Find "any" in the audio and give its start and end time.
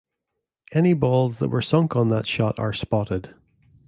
0.73-0.95